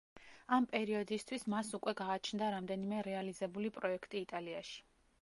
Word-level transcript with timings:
ამ 0.55 0.63
პერიოდისთვის 0.71 1.45
მას 1.55 1.69
უკვე 1.79 1.95
გააჩნდა 2.01 2.49
რამდენიმე 2.57 3.05
რეალიზებული 3.11 3.75
პროექტი 3.81 4.27
იტალიაში. 4.29 4.87